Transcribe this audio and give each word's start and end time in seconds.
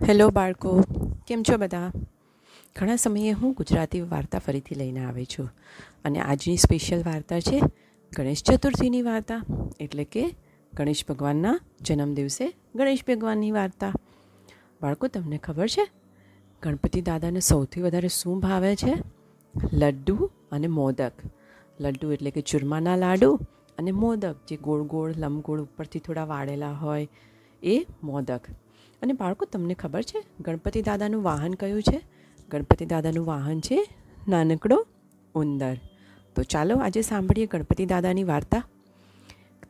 Hello 0.00 0.24
બાળકો, 0.28 0.70
કેમ 1.26 1.42
છો 1.42 1.56
બધા? 1.56 1.90
ઘણા 2.76 2.96
સમયે 2.96 3.30
હું 3.32 3.52
ગુજરાતી 3.52 4.00
વાર્તા 4.00 4.38
ફરીથી 4.38 4.74
લઈને 4.74 5.04
આવી 5.04 5.24
છું 5.24 5.46
અને 6.04 6.18
આજની 6.20 6.56
સ્પેશિયલ 6.56 7.02
વાર્તા 7.06 7.38
છે 7.40 7.60
ગણેશ 8.12 8.42
ચતુર્થીની 8.42 9.02
વાર્તા, 9.02 9.38
એટલે 9.80 10.04
કે 10.04 10.24
ગણેશ 10.74 11.04
ભગવાનના 11.08 11.60
જન્મ 11.80 12.14
દિવસે 12.14 12.48
ગણેશ 12.74 13.04
ભગવાનની 13.08 13.50
વાર્તા. 13.50 13.92
બાળકો, 14.82 15.06
તમને 15.06 15.38
ખબર 15.38 15.68
છે? 15.68 15.86
ગણપતિ 16.62 17.00
દાદાને 17.00 17.40
સૌથી 17.40 17.82
વધારે 17.82 18.08
શું 18.08 18.40
ભાવે 18.40 18.76
છે? 18.76 18.94
લડ્ડુ 19.72 20.30
અને 20.52 20.66
મોદક. 20.66 21.12
લડ્ડુ 21.80 22.12
એટલે 22.12 22.30
કે 22.30 22.40
ચૂરમાના 22.40 22.96
લાડુ 22.96 23.30
અને 23.78 23.92
મોદક, 23.92 24.36
જે 24.48 24.56
ગોળ 24.56 24.82
ગોળ, 24.82 25.14
લંબગોળ 25.16 25.60
ઉપરથી 25.60 25.98
થોડા 25.98 26.24
વાળેલા 26.24 26.72
હોય, 26.72 27.08
એ 27.62 27.86
મોદક. 28.02 28.40
અને 29.04 29.12
બાળકો, 29.12 29.44
તમને 29.44 29.74
ખબર 29.74 30.02
છે, 30.02 30.24
ગણપતિ 30.40 30.82
દાદાનું 30.82 31.22
વાહન 31.22 31.54
કયું 31.54 31.82
છે? 31.82 32.00
ગણપતિ 32.48 32.86
દાદાનું 32.86 33.26
વાહન 33.26 33.60
છે 33.60 33.86
નાનકડો 34.28 34.86
ઉંદર. 35.34 35.76
તો 36.34 36.42
ચાલો 36.42 36.76
આજે 36.76 37.00
સાંભળીએ 37.02 37.46
ગણપતિ 37.46 37.86
દાદાની 37.86 38.24
વાર્તા. 38.24 38.64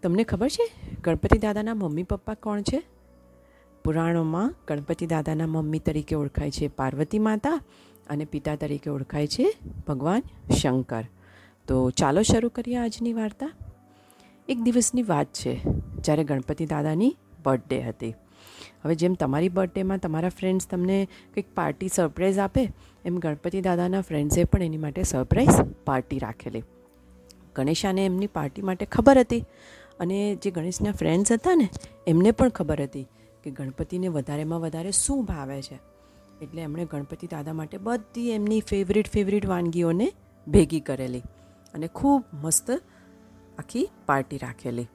તમને 0.02 0.24
ખબર 0.24 0.48
છે, 0.48 0.66
ગણપતિ 1.04 1.38
દાદાના 1.38 1.74
મમ્મી 1.74 2.02
પપ્પા 2.02 2.34
કોણ 2.34 2.62
છે? 2.62 2.82
પુરાણોમાં 3.84 4.54
ગણપતિ 4.68 5.06
દાદાના 5.06 5.46
મમ્મી 5.46 5.78
તરીકે 5.78 6.14
ઓળખાય 6.14 6.50
છે 6.50 6.68
પાર્વતી 6.68 7.18
માતા 7.18 7.60
અને 8.10 8.24
પિતા 8.24 8.56
તરીકે 8.56 8.90
ઓળખાય 8.90 9.26
છે 9.26 9.56
ભગવાન 9.88 10.22
શંકર. 10.54 11.04
તો 11.68 11.90
ચાલો 11.90 12.22
શરૂ 12.22 12.48
કરીએ 12.48 12.76
આજની 12.76 13.12
વાર્તા. 13.12 13.52
એક 14.48 14.58
દિવસની 14.58 15.02
વાત 15.02 15.26
છે, 15.26 15.54
જ્યારે 16.00 16.24
ગણપતિ 16.24 16.66
દાદાની 16.66 17.16
બર્થડે 17.44 17.80
હતી. 17.80 18.14
હવે 18.84 18.94
જેમ 18.94 19.14
તમારી 19.14 19.48
બર્થડેમાં 19.48 19.98
તમારા 19.98 20.28
ફ્રેન્ડ્સ 20.28 20.68
તમને 20.68 20.98
કંઈક 21.34 21.54
પાર્ટી 21.54 21.88
સરપ્રાઈઝ 21.88 22.38
આપે, 22.38 22.64
એમ 23.04 23.18
ગણપતિ 23.18 23.60
દાદાના 23.60 24.00
ફ્રેન્ડ્સે 24.00 24.44
પણ 24.44 24.62
એની 24.62 24.76
માટે 24.78 25.02
સરપ્રાઈઝ 25.02 25.60
પાર્ટી 25.84 26.18
રાખેલી. 26.18 26.64
ગણેશાને 27.56 28.04
એમની 28.06 28.26
પાર્ટી 28.26 28.62
માટે 28.62 28.86
ખબર 28.86 29.18
હતી 29.18 29.42
અને 30.00 30.18
જે 30.34 30.50
ગણેશના 30.50 30.92
ફ્રેન્ડ્સ 30.92 31.32
હતા 31.32 31.54
ને, 31.54 31.68
એમને 32.06 32.30
પણ 32.30 32.48
ખબર 32.48 32.82
હતી 32.82 33.06
કે 33.44 33.50
ગણપતિને 33.50 34.08
વધારેમાં 34.08 34.60
વધારે 34.60 34.90
શું 34.90 35.24
ભાવે 35.24 35.62
છે. 35.62 35.78
એટલે 36.42 36.62
એમણે 36.62 36.84
ગણપતિ 36.84 37.26
દાદા 37.26 37.52
માટે 37.52 37.78
બધી 37.78 38.30
એમની 38.30 38.60
ફેવરિટ 38.60 39.08
ફેવરિટ 39.08 39.46
વાનગીઓને 39.46 40.08
ભેગી 40.46 40.80
કરેલી 40.80 41.22
અને 41.74 41.88
ખૂબ 41.88 42.24
મસ્ત 42.42 42.70
આખી 43.58 43.86
પાર્ટી 44.06 44.38
રાખેલી. 44.38 44.88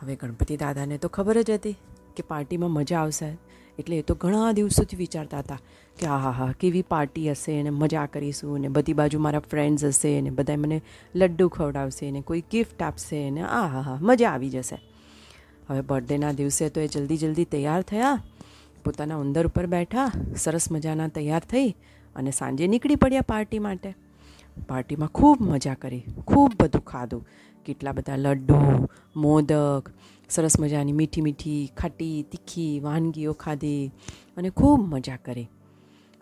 હવે 0.00 0.16
ગણપતિ 0.16 0.56
દાદાને 0.56 0.98
તો 0.98 1.08
ખબર 1.08 1.42
જ 1.42 1.50
હતી 1.50 1.76
કે 2.20 2.26
પાર્ટીમાં 2.26 2.70
મજા 2.70 3.00
આવશે? 3.00 3.30
એટલે 3.78 3.98
એ 3.98 4.02
તો 4.02 4.14
ઘણા 4.14 4.52
દિવસોથી 4.52 4.96
વિચારતા 4.96 5.38
હતા 5.38 5.58
કે 5.98 6.06
આ 6.06 6.18
હા 6.18 6.30
હા 6.30 6.52
કેવી 6.60 6.82
પાર્ટી 6.82 7.30
હશે 7.30 7.60
અને 7.60 7.70
મજા 7.70 8.06
કરીશું 8.06 8.60
ને 8.60 8.68
બધી 8.68 8.92
બાજુ 8.92 9.18
મારા 9.18 9.42
ફ્રેન્ડ્સ 9.50 9.84
હશે 9.84 10.20
ને 10.20 10.30
બધા 10.30 10.56
મને 10.56 10.80
લડ્ડુ 11.14 11.48
ખવડાવશે 11.48 12.10
ને 12.10 12.20
કોઈ 12.20 12.44
ગિફ્ટ 12.50 12.82
આપશે 12.82 13.22
ને 13.30 13.42
આ 13.42 13.66
હા 13.66 13.80
હા 13.80 13.98
મજા 14.02 14.30
આવી 14.30 14.50
જશે. 14.50 14.78
હવે 15.68 15.80
બર્થડેના 15.80 16.32
દિવસે 16.32 16.68
તો 16.68 16.80
એ 16.80 16.88
જલ્દી 16.88 17.16
જલ્દી 17.16 17.44
તૈયાર 17.44 17.82
થયા. 17.82 18.14
પોતાના 18.84 19.16
ઉંદર 19.16 19.46
ઉપર 19.46 19.66
બેઠા, 19.66 20.12
સરસ 20.36 20.72
મજાના 20.72 21.08
તૈયાર 21.08 21.44
થઈ 21.50 21.68
અને 22.16 22.30
સાંજે 22.30 22.66
નીકળી 22.66 22.96
પડ્યા 22.96 23.28
પાર્ટી 23.28 23.58
માટે. 23.58 23.94
પાર્ટીમાં 24.68 25.08
ખૂબ 25.08 25.42
મજા 25.42 25.74
કરી, 25.74 26.02
ખૂબ 26.26 26.52
બધું 26.60 26.84
ખાધું. 26.84 27.26
કેટલા 27.66 27.92
બધા 27.92 28.16
લડ્ડુ, 28.16 28.88
મોદક 29.16 29.90
સરસ 30.30 30.60
મજાની 30.60 30.92
મીઠી 30.92 31.20
મીઠી, 31.20 31.70
ખાટી, 31.76 32.22
તીખી, 32.22 32.80
વાનગીઓ 32.80 33.32
ખાધી 33.32 33.90
અને 34.36 34.50
ખૂબ 34.50 34.80
મજા 34.80 35.16
કરી. 35.16 35.48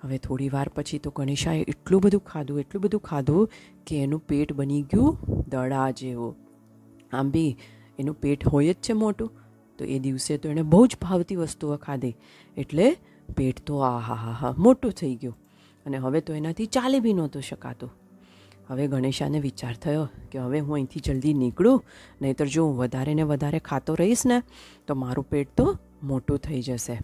હવે 0.02 0.18
થોડી 0.18 0.48
વાર 0.48 0.68
પછી 0.68 0.98
તો 0.98 1.10
ગણેશાએ 1.16 1.62
એટલું 1.62 2.00
બધું 2.00 2.20
ખાધું, 2.20 2.60
એટલું 2.60 2.82
બધું 2.82 3.00
ખાધું 3.00 3.50
કે 3.86 4.02
એનું 4.02 4.26
પેટ 4.26 4.52
બની 4.52 4.82
ગયું 4.82 5.18
દડા 5.48 5.90
જેવું. 5.90 6.36
આમ 7.12 7.30
બી 7.30 7.56
એનું 7.98 8.20
પેટ 8.20 8.48
હોય 8.48 8.72
જ 8.72 8.76
છે 8.76 8.92
મોટું, 8.92 9.30
તો 9.78 9.84
એ 9.84 9.98
દિવસે 9.98 10.36
તો 10.36 10.48
એણે 10.48 10.62
બહુ 10.62 10.86
જ 10.86 10.96
ભાવતી 11.02 11.36
વસ્તુઓ 11.36 11.76
ખાધી. 11.76 12.14
એટલે 12.56 12.96
પેટ 13.36 13.66
તો 13.66 13.78
આ 13.78 13.98
હા 13.98 14.14
હા 14.14 14.32
હા 14.32 14.54
મોટું 14.58 14.92
થઈ 14.92 15.14
ગયું. 15.14 15.36
અને 15.86 15.96
હવે 15.96 16.20
તો 16.20 16.34
એનાથી 16.34 16.66
ચાલી 16.66 17.00
બી 17.00 17.12
નહોતું 17.12 17.42
શકાતું. 17.42 17.90
હવે 18.68 18.86
ગણેશાને 18.88 19.40
વિચાર 19.40 19.74
થયો 19.74 20.08
કે 20.30 20.38
હવે 20.38 20.60
હું 20.60 20.74
અહીંથી 20.74 21.00
જલ્દી 21.00 21.34
નીકળું, 21.34 21.84
નહીંતર 22.22 22.46
જો 22.46 22.64
હું 22.64 22.76
વધારે 22.76 23.14
ને 23.14 23.22
વધારે 23.22 23.58
ખાતો 23.58 23.94
રહીશ 23.94 24.26
ને, 24.26 24.42
તો 24.86 24.94
મારું 24.94 25.28
પેટ 25.28 25.56
તો 25.56 25.78
મોટું 26.02 26.38
થઈ 26.38 26.62
જશે. 26.62 27.00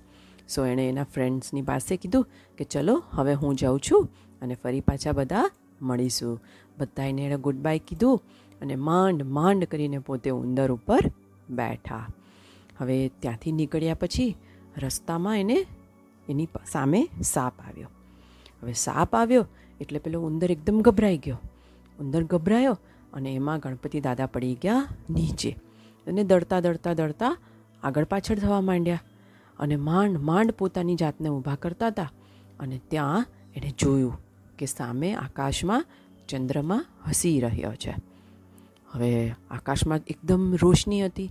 સો 0.49 0.67
એણે 0.67 0.89
એના 0.89 1.05
ફ્રેન્ડ્સની 1.05 1.63
પાસે 1.63 1.97
કીધું 1.97 2.27
કે 2.59 2.65
ચલો 2.65 3.05
હવે 3.11 3.35
હું 3.35 3.57
જાઉં 3.57 3.81
છું 3.81 4.09
અને 4.43 4.55
ફરી 4.55 4.81
પાછા 4.81 5.13
બધા 5.13 5.51
મળીશું. 5.83 6.41
બધા 6.79 7.05
એને 7.05 7.23
એણે 7.23 7.37
ગુડ 7.37 7.57
બાય 7.57 7.79
કીધું 7.79 8.23
અને 8.63 8.77
માંડ 8.77 9.23
માંડ 9.23 9.65
કરીને 9.65 9.99
પોતે 9.99 10.31
ઉંદર 10.31 10.73
ઉપર 10.73 11.01
બેઠા. 11.51 12.07
હવે 12.79 13.09
ત્યાંથી 13.09 13.53
નીકળ્યા 13.53 13.95
પછી 13.95 14.37
રસ્તામાં 14.79 15.41
એને 15.41 15.67
એની 16.29 16.49
સામે 16.71 17.09
સાપ 17.23 17.61
આવ્યો. 17.69 17.89
હવે 18.63 18.73
સાપ 18.73 19.15
આવ્યો 19.15 19.47
એટલે 19.81 19.99
પેલો 19.99 20.21
ઉંદર 20.21 20.51
એકદમ 20.51 20.81
ગભરાઈ 20.81 21.19
ગયો. 21.19 21.37
ઉંદર 22.01 22.25
ગભરાયો 22.25 22.79
અને 23.13 23.35
એમાં 23.35 23.59
ગણપતિ 23.59 24.01
દાદા 24.01 24.27
પડી 24.27 24.55
ગયા 24.55 24.89
નીચે. 25.11 25.51
અને 26.07 26.25
દળતા 26.25 26.61
દળતા 26.61 26.95
દળતા 26.95 27.37
આગળ 27.83 28.05
પાછળ 28.05 28.39
થવા 28.39 28.61
માંડ્યા. 28.61 29.01
અને 29.59 29.77
માંડ 29.77 30.19
માંડ 30.19 30.51
પોતાની 30.51 30.95
જાતને 30.95 31.29
ઊભા 31.29 31.55
કરતા 31.55 31.87
હતા. 31.87 32.13
અને 32.61 32.81
ત્યાં 32.89 33.27
એણે 33.55 33.75
જોયું 33.79 34.19
કે 34.59 34.67
સામે 34.67 35.15
આકાશમાં 35.15 35.87
ચંદ્રમા 36.29 36.85
હસી 37.09 37.41
રહ્યો 37.41 37.75
છે. 37.75 37.95
હવે 38.91 39.35
આકાશમાં 39.51 40.01
એકદમ 40.07 40.55
રોશની 40.63 41.05
હતી, 41.05 41.31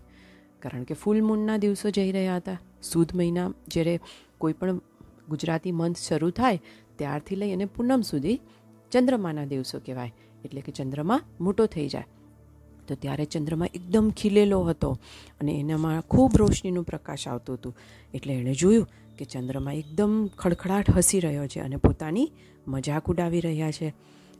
કારણ 0.59 0.83
કે 0.83 0.93
ફૂલ 0.93 1.21
મૂનના 1.21 1.57
દિવસો 1.57 1.89
જઈ 1.89 2.11
રહ્યા 2.11 2.35
હતા. 2.35 2.57
સુદ 2.83 3.11
મહિના 3.15 3.51
જ્યારે 3.67 3.99
કોઈ 4.37 4.53
પણ 4.53 4.77
ગુજરાતી 5.29 5.71
મંથ 5.71 5.97
શરૂ 5.97 6.29
થાય, 6.29 6.61
ત્યારથી 6.95 7.35
લઈ 7.35 7.51
અને 7.51 7.65
પૂનમ 7.65 8.01
સુધી 8.01 8.39
ચંદ્રમાના 8.91 9.45
દિવસો 9.45 9.79
કહેવાય. 9.79 10.13
એટલે 10.45 10.61
કે 10.61 10.71
ચંદ્રમા 10.71 11.21
મોટો 11.41 11.65
થઈ 11.65 11.89
જાય. 11.89 12.07
તો 12.87 12.95
ત્યારે 12.95 13.25
ચંદ્રમા 13.25 13.65
એકદમ 13.73 14.11
ખીલેલો 14.17 14.63
હતો 14.63 14.97
અને 15.41 15.59
એનામાં 15.59 16.01
ખૂબ 16.01 16.31
રોશનીનું 16.35 16.83
પ્રકાશ 16.83 17.27
આવતું 17.27 17.55
હતું. 17.55 17.77
એટલે 18.13 18.33
એણે 18.33 18.53
જોયું 18.53 18.87
કે 19.17 19.25
ચંદ્રમા 19.25 19.73
એકદમ 19.73 20.29
ખડખડાટ 20.37 20.89
હસી 20.89 21.19
રહ્યો 21.19 21.47
છે 21.47 21.59
અને 21.59 21.75
પોતાની 21.75 22.31
મજાક 22.67 23.09
ઉડાવી 23.09 23.39
રહ્યા 23.39 23.71
છે. 23.71 23.93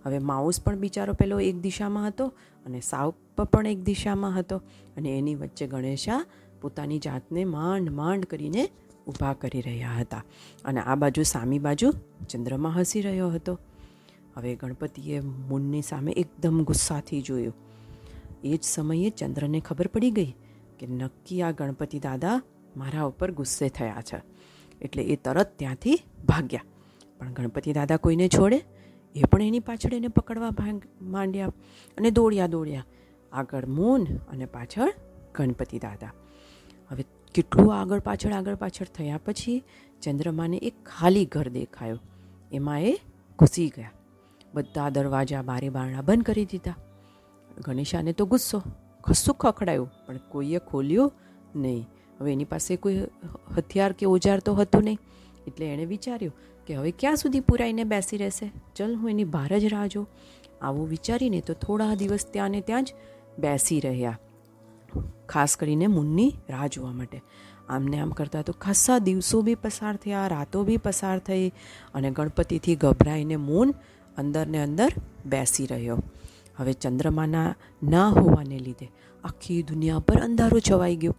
હવે 0.06 0.20
માઉસ 0.20 0.62
પણ 0.62 0.80
બિચારો 0.80 1.14
પેલો 1.14 1.40
એક 1.40 1.60
દિશામાં 1.60 2.08
હતો 2.08 2.26
અને 2.66 2.80
સાપ 2.80 3.42
પણ 3.42 3.68
એક 3.68 3.84
દિશામાં 3.84 4.40
હતો 4.40 4.58
અને 4.98 5.18
એની 5.18 5.36
વચ્ચે 5.36 5.68
ગણેશા 5.68 6.26
પોતાની 6.62 7.00
જાતને 7.00 7.46
માંડ 7.46 7.90
માંડ 7.90 8.26
કરીને 8.26 8.70
ઊભા 9.08 9.34
કરી 9.34 9.62
રહ્યા 9.62 9.92
હતા. 10.00 10.24
અને 10.66 10.80
આ 10.80 10.96
બાજુ 10.96 11.24
સામી 11.24 11.60
બાજુ 11.60 11.92
ચંદ્રમા 12.30 12.70
હસી 12.70 13.02
રહ્યો 13.02 13.30
હતો. 13.30 13.60
હવે 14.36 14.56
ગણપતિએ 14.56 15.20
મૂનની 15.20 15.82
સામે 15.82 16.12
એકદમ 16.12 16.64
ગુસ્સાથી 16.64 17.22
જોયું. 17.22 17.54
એ 18.44 18.58
જ 18.58 18.64
સમયે 18.64 19.10
ચંદ્રને 19.10 19.60
ખબર 19.60 19.88
પડી 19.88 20.12
ગઈ 20.12 20.36
કે 20.80 20.88
નક્કી 20.88 21.42
આ 21.42 21.52
ગણપતિ 21.52 22.00
દાદા 22.00 22.42
મારા 22.78 23.04
ઉપર 23.04 23.32
ગુસ્સે 23.32 23.70
થયા 23.70 24.02
છે. 24.02 24.22
એટલે 24.82 25.04
એ 25.04 25.16
તરત 25.16 25.60
ત્યાંથી 25.60 26.00
ભાગ્યા. 26.28 26.64
પણ 27.20 27.34
ગણપતિ 27.34 27.74
દાદા 27.74 27.98
કોઈને 27.98 28.28
છોડે? 28.28 28.62
એ 29.16 29.24
પણ 29.24 29.42
એની 29.42 29.60
પાછળ 29.60 29.94
એને 29.94 30.08
પકડવા 30.08 30.50
માંડ્યા 31.02 31.48
અને 31.98 32.12
દોડ્યા 32.12 32.48
દોડ્યા. 32.48 32.86
આગળ 33.32 33.66
મૂન 33.66 34.04
અને 34.04 34.46
પાછળ 34.46 34.94
ગણપતિ 35.36 35.80
દાદા. 35.80 36.12
હવે 36.92 37.06
કેટલું 37.36 37.82
આગળ 37.82 38.00
પાછળ 38.00 38.32
આગળ 38.32 38.56
પાછળ 38.56 38.86
થયા 38.86 39.20
પછી 39.26 39.64
ચંદ્રમાને 40.02 40.58
એક 40.58 40.74
ખાલી 40.86 41.26
ઘર 41.26 41.50
દેખાયો. 41.50 42.00
એમાં 42.52 42.82
એ 42.82 42.94
ઘૂસી 43.40 43.70
ગયા. 43.70 43.92
બધા 44.54 44.90
દરવાજા 44.90 45.42
બારી 45.42 45.70
બારણા 45.70 46.02
બંધ 46.02 46.24
કરી 46.24 46.46
દીધા. 46.46 46.78
ગણેશાને 47.66 48.12
તો 48.14 48.26
ગુસ્સો 48.26 48.60
કશું 49.04 49.36
ખખડાયું, 49.36 49.90
પણ 50.08 50.20
કોઈએ 50.32 50.60
ખોલ્યું 50.70 51.12
નહીં. 51.56 51.84
હવે 52.20 52.34
એની 52.34 52.46
પાસે 52.46 52.76
કોઈ 52.76 53.00
હથિયાર 53.58 53.94
કે 53.94 54.06
ઓજાર 54.06 54.40
તો 54.40 54.54
હતું 54.54 54.84
નહીં. 54.84 55.00
એટલે 55.48 55.66
એણે 55.66 55.86
વિચાર્યું 55.86 56.36
કે 56.68 56.76
હવે 56.76 56.92
ક્યાં 57.00 57.16
સુધી 57.16 57.40
પુરાઈને 57.40 57.84
બેસી 57.84 58.18
રહેશે? 58.18 58.52
ચલ 58.76 58.96
હું 58.96 59.10
એની 59.10 59.32
બહાર 59.36 59.60
જ 59.60 59.66
રાહ 59.66 59.88
જોઉં. 59.88 60.08
આવું 60.62 60.90
વિચારીને 60.90 61.40
તો 61.42 61.54
થોડા 61.54 61.96
દિવસ 61.96 62.26
ત્યાં 62.34 62.52
ને 62.52 62.62
ત્યાં 62.62 62.84
જ 62.84 62.94
બેસી 63.40 63.80
રહ્યા. 63.80 64.18
ખાસ 65.30 65.58
કરીને 65.58 65.88
મૂનની 65.88 66.32
રાહ 66.50 66.68
જોવા 66.68 66.94
માટે. 66.94 67.20
આમને 67.70 68.00
આમ 68.00 68.12
કરતાં 68.12 68.44
તો 68.44 68.54
ખાસ્સા 68.62 69.00
દિવસો 69.00 69.42
બી 69.42 69.56
પસાર 69.56 69.96
થયા, 69.96 70.28
રાતો 70.28 70.64
બી 70.64 70.78
પસાર 70.78 71.18
થઈ 71.20 71.52
અને 71.94 72.12
ગણપતિથી 72.12 72.76
ગભરાઈને 72.76 73.36
મૂન 73.36 73.74
અંદર 74.18 74.48
ને 74.48 74.64
અંદર 74.64 74.92
બેસી 75.26 75.66
રહ્યો. 75.66 76.04
હવે 76.58 76.74
ચંદ્રમાના 76.74 77.56
ના 77.84 78.10
હોવાને 78.10 78.60
લીધે 78.60 78.92
આખી 79.24 79.64
દુનિયા 79.64 80.00
પર 80.00 80.20
અંધારું 80.20 80.62
છવાઈ 80.62 80.96
ગયું. 80.96 81.16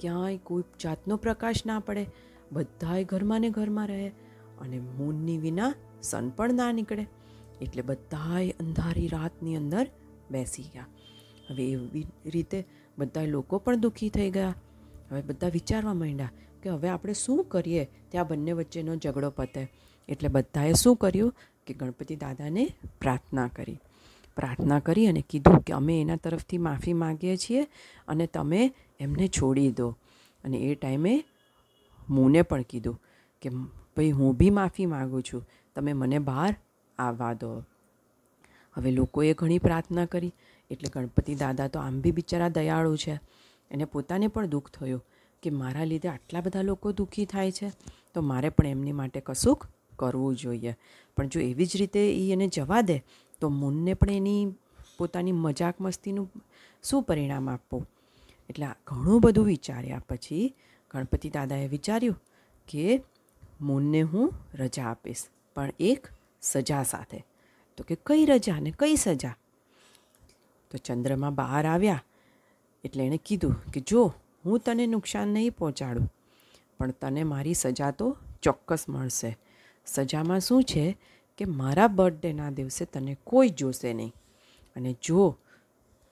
ક્યાંય 0.00 0.36
કોઈ 0.36 0.62
જાતનો 0.82 1.16
પ્રકાશ 1.16 1.66
ના 1.66 1.78
પડે. 1.78 2.06
બધાય 2.52 3.04
ઘરમાં 3.04 3.40
ને 3.40 3.50
ઘરમાં 3.50 3.88
રહે 3.88 4.08
અને 4.60 4.78
મૂનની 4.78 5.38
વિના 5.38 5.74
સન 6.02 6.28
પણ 6.28 6.54
ના 6.54 6.72
નીકળે. 6.72 7.06
એટલે 7.60 7.82
બધાય 7.82 8.50
અંધારી 8.50 9.08
રાતની 9.08 9.56
અંદર 9.56 9.86
બેસી 10.30 10.62
ગયા. 10.62 10.86
હવે 11.50 11.64
એવી 11.64 12.06
રીતે 12.26 12.66
બધા 12.98 13.24
લોકો 13.24 13.58
પણ 13.58 13.76
દુઃખી 13.76 14.08
થઈ 14.08 14.30
ગયા. 14.30 14.54
હવે 15.10 15.22
બધા 15.22 15.48
વિચારવા 15.48 15.94
માંડ્યા 15.94 16.30
કે 16.62 16.70
હવે 16.70 16.88
આપણે 16.88 17.12
શું 17.12 17.44
કરીએ? 17.44 17.88
ત્યાં 18.08 18.26
બંને 18.26 18.52
વચ્ચેનો 18.52 18.96
ઝઘડો 18.96 19.30
પતે. 19.30 19.72
એટલે 20.08 20.28
બધાએ 20.28 20.72
શું 20.72 20.96
કર્યું? 20.96 21.34
કે 21.66 21.74
ગણપતિ 21.74 22.16
દાદાને 22.16 22.74
પ્રાર્થના 23.00 23.48
કરી. 23.48 23.80
પ્રાર્થના 24.36 24.78
કરી 24.78 25.06
અને 25.06 25.24
કીધું 25.30 25.60
કે 25.60 25.72
અમે 25.72 26.00
એના 26.00 26.16
તરફથી 26.16 26.58
માફી 26.58 26.92
માગીએ 26.92 27.36
છીએ 27.36 27.66
અને 28.08 28.26
તમે 28.26 28.74
એમને 29.00 29.28
છોડી 29.28 29.72
દો. 29.72 29.96
અને 30.44 30.56
એ 30.56 30.74
ટાઈમે 30.74 31.24
મૂને 32.08 32.42
પણ 32.42 32.62
કીધું 32.62 33.02
કે, 33.42 33.50
ભાઈ, 33.96 34.10
હું 34.10 34.36
બી 34.36 34.50
માફી 34.50 34.86
માગું 34.86 35.22
છું. 35.22 35.46
તમે 35.74 35.92
મને 35.92 36.18
બહાર 36.18 36.56
આવવા 36.98 37.32
દો. 37.32 37.64
હવે 38.74 38.90
લોકોએ 38.90 39.34
ઘણી 39.34 39.58
પ્રાર્થના 39.58 40.06
કરી. 40.06 40.32
એટલે 40.70 40.90
ગણપતિ 40.92 41.34
દાદા 41.34 41.68
તો 41.68 41.80
આમ 41.80 42.00
બી 42.00 42.10
બિચારા 42.10 42.48
દયાળુ 42.48 42.96
છે. 42.96 43.20
એને 43.70 43.84
પોતાને 43.84 44.26
પણ 44.26 44.46
દુઃખ 44.46 44.70
થયું 44.70 45.04
કે, 45.42 45.50
મારા 45.50 45.84
લીધે 45.84 46.08
આટલા 46.08 46.40
બધા 46.40 46.62
લોકો 46.62 46.92
દુઃખી 46.92 47.24
થાય 47.24 47.52
છે. 47.52 47.72
તો 48.14 48.20
મારે 48.20 48.48
પણ 48.48 48.66
એમની 48.66 48.92
માટે 48.92 49.20
કશુંક 49.20 49.66
કરવું 50.02 50.36
જોઈએ. 50.36 50.72
પણ 51.16 51.28
જો 51.28 51.40
એવી 51.40 51.66
જ 51.66 51.80
રીતે 51.80 52.02
એ 52.12 52.24
એને 52.32 52.46
જવા 52.48 52.82
દે, 52.82 52.98
તો 53.40 53.48
મૂનને 53.50 53.94
પણ 53.94 54.10
એની 54.12 54.42
પોતાની 54.98 55.38
મજાક 55.38 55.80
મસ્તીનું 55.80 56.28
શું 56.82 57.02
પરિણામ 57.02 57.50
આપવું? 57.50 57.88
એટલે 58.50 58.68
ઘણું 58.86 59.20
બધું 59.20 59.46
વિચાર્યા 59.46 60.04
પછી 60.08 60.46
ગણપતિ 60.90 61.28
દાદાએ 61.30 61.68
વિચાર્યું 61.68 62.18
કે 62.68 63.02
મૂનને 63.60 64.00
હું 64.02 64.32
રજા 64.54 64.88
આપીશ, 64.90 65.24
પણ 65.56 65.72
એક 65.80 66.08
સજા 66.42 66.82
સાથે. 66.82 67.20
તો 67.78 67.84
કે 67.88 67.96
કઈ 68.06 68.24
રજા 68.26 68.58
ને 68.60 68.72
કઈ 68.78 68.96
સજા? 68.96 69.36
તો 70.70 70.78
ચંદ્રમાં 70.78 71.34
બહાર 71.34 71.64
આવ્યા, 71.66 72.02
એટલે 72.84 73.06
એણે 73.06 73.18
કીધું 73.26 73.56
કે 73.70 73.80
જો, 73.80 74.02
હું 74.44 74.60
તને 74.60 74.86
નુકસાન 74.86 75.28
નહીં 75.28 75.52
પહોંચાડું, 75.52 76.08
પણ 76.78 76.94
તને 77.00 77.24
મારી 77.24 77.54
સજા 77.54 77.90
તો 77.90 78.06
ચોક્કસ 78.42 78.88
મળશે. 78.88 79.30
સજામાં 79.86 80.40
શું 80.40 80.64
છે 80.64 80.98
કે 81.38 81.44
મારા 81.44 81.86
બર્થડેના 81.86 82.50
દિવસે 82.50 82.84
તને 82.84 83.16
કોઈ 83.24 83.48
જોશે 83.48 83.92
નહીં. 83.92 84.14
અને 84.76 84.96
જો 85.02 85.36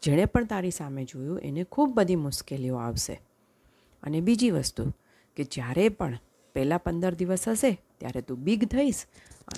જેણે 0.02 0.24
પણ 0.24 0.44
તારી 0.44 0.70
સામે 0.70 1.04
જોયું, 1.04 1.40
એને 1.40 1.64
ખૂબ 1.64 1.94
બધી 1.94 2.16
મુશ્કેલીઓ 2.16 2.76
આવશે. 2.76 3.20
અને 4.02 4.20
બીજી 4.20 4.50
વસ્તુ 4.50 4.90
કે 5.36 5.44
જ્યારે 5.44 5.88
પણ 5.88 6.18
પહેલાં 6.54 6.82
પંદર 6.82 7.14
દિવસ 7.14 7.48
હશે, 7.48 7.80
ત્યારે 7.98 8.20
તું 8.20 8.38
બિગ 8.38 8.64
થઈશ, 8.64 9.06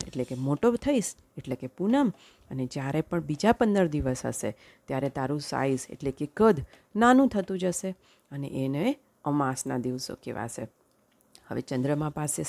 એટલે 0.07 0.25
કે 0.25 0.35
મોટો 0.35 0.77
થઈશ, 0.77 1.15
એટલે 1.37 1.57
કે 1.57 1.67
પૂનમ. 1.67 2.13
અને 2.51 2.67
જ્યારે 2.67 3.01
પણ 3.01 3.21
બીજા 3.21 3.53
પંદર 3.53 3.87
દિવસ 3.87 4.27
હશે, 4.27 4.57
ત્યારે 4.85 5.09
તારું 5.09 5.41
સાઇઝ 5.41 5.87
એટલે 5.91 6.11
કે 6.11 6.29
કદ 6.37 6.65
નાનું 6.97 7.29
થતું 7.29 7.59
જશે 7.59 7.95
અને 8.31 8.49
એને 8.65 8.97
અમાસના 9.25 9.79
દિવસો 9.79 10.15
કહેવાશે. 10.15 10.69
હવે 11.49 11.61
ચંદ્રમા 11.61 12.11
પાસે 12.11 12.43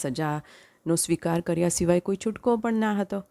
સજાનો 0.83 0.95
સ્વીકાર 0.95 1.41
કર્યા 1.41 1.69
સિવાય 1.69 2.00
કોઈ 2.00 2.18
છૂટકો 2.25 2.57
પણ 2.57 2.74
ના 2.74 2.94
હતો. 3.00 3.24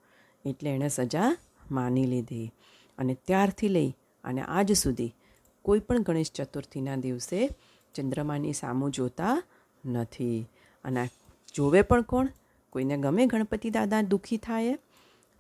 એટલે 0.45 0.71
એણે 0.71 0.89
સજા 0.89 1.37
માની 1.71 2.07
લીધી 2.07 2.53
અને 2.99 3.15
ત્યારથી 3.15 3.69
લઈ 3.69 3.91
અને 4.25 4.41
આજ 4.41 4.73
સુધી 4.73 5.15
કોઈ 5.63 5.81
પણ 5.81 6.03
ગણેશ 6.03 6.33
ચતુર્થીના 6.33 6.97
દિવસે 6.97 7.49
ચંદ્રમાની 7.95 8.53
સામું 8.53 8.91
જોતા 8.91 9.43
નથી. 9.85 10.49
અને 10.85 11.11
જોવે 11.55 11.83
પણ 11.83 12.03
કોણ? 12.03 12.29
કોઈને 12.71 12.97
ગમે 12.97 13.27
ગણપતિ 13.27 13.71
દાદા 13.71 14.03
દુઃખી 14.03 14.37
થાય, 14.37 14.79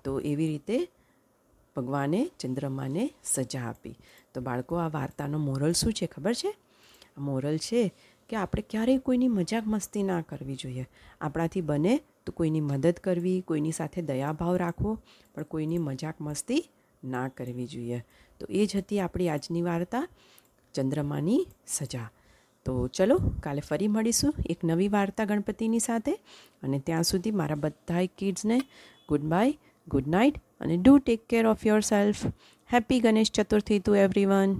તો 0.04 0.20
એવી 0.20 0.48
રીતે 0.48 0.88
ભગવાને 1.76 2.30
ચંદ્રમાને 2.40 3.10
સજા 3.24 3.64
આપી. 3.68 3.96
તો 4.34 4.40
બાળકો, 4.40 4.76
આ 4.76 4.88
વાર્તાનો 4.88 5.38
મોરલ 5.38 5.72
શું 5.72 5.92
છે 5.92 6.06
ખબર 6.06 6.34
છે? 6.34 6.54
મોરલ 7.18 7.56
છે 7.58 7.92
કે 8.32 8.36
આપણે 8.36 8.62
ક્યારેય 8.70 8.98
કોઈની 8.98 9.28
મજાક 9.28 9.66
મસ્તી 9.66 10.02
ના 10.02 10.20
કરવી 10.20 10.54
જોઈએ. 10.54 10.88
આપણાથી 11.20 11.60
બને 11.60 12.00
તો 12.26 12.32
કોઈની 12.32 12.60
મદદ 12.60 12.92
કરવી, 12.92 13.40
કોઈની 13.40 13.72
સાથે 13.72 14.02
દયાભાવ 14.02 14.56
રાખવો, 14.56 14.98
પણ 15.34 15.42
કોઈની 15.42 15.78
મજાક 15.78 16.20
મસ્તી 16.20 16.68
ના 17.04 17.28
કરવી 17.28 17.66
જોઈએ. 17.66 18.04
તો 18.40 18.46
એ 18.50 18.66
જ 18.66 18.76
હતી 18.76 19.00
આપણી 19.00 19.28
આજની 19.28 19.62
વાર્તા, 19.62 20.08
ચંદ્રમાની 20.74 21.46
સજા. 21.66 22.10
તો 22.64 22.88
ચલો, 22.88 23.18
કાલે 23.42 23.60
ફરી 23.60 23.88
મળીશું 23.88 24.34
એક 24.50 24.58
નવી 24.64 24.88
વાર્તા 24.88 25.24
ગણપતિની 25.24 25.78
સાથે, 25.78 26.12
અને 26.62 26.78
ત્યાં 26.78 27.02
સુધી 27.02 27.30
મારા 27.30 27.54
બધા 27.54 28.06
કિડ્સને 28.18 28.60
ગુડ 29.08 29.20
બાય, 29.20 29.52
ગુડ 29.88 30.08
નાઇટ, 30.08 30.38
અને 30.60 30.76
do 30.76 30.98
take 30.98 31.26
care 31.26 31.46
of 31.46 31.66
yourself 31.80 32.26
happy 32.72 33.00
Ganesh 33.00 33.30
Chaturthi 33.30 33.78
to 33.78 33.94
everyone 34.26 34.56